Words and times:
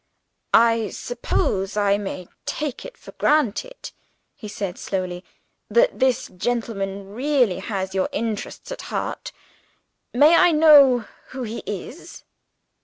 "I 0.55 0.89
suppose 0.89 1.77
I 1.77 1.99
may 1.99 2.27
take 2.47 2.85
it 2.85 2.97
for 2.97 3.11
granted," 3.19 3.91
he 4.33 4.47
said 4.47 4.79
slyly, 4.79 5.23
"that 5.69 5.99
this 5.99 6.25
gentleman 6.29 7.13
really 7.13 7.59
has 7.59 7.93
your 7.93 8.09
interests 8.11 8.71
at 8.71 8.81
heart? 8.89 9.31
May 10.11 10.33
I 10.35 10.53
know 10.53 11.05
who 11.27 11.43
he 11.43 11.59
is?" 11.67 12.23